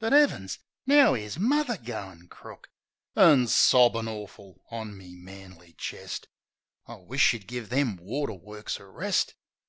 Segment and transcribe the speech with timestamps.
[0.00, 0.58] But 'Eavens!
[0.84, 2.70] Now 'ere's muvver goin' crook!
[3.14, 6.26] An' sobbin' awful on me manly chest!
[6.88, 9.34] (I wish she'd give them water works a rest.)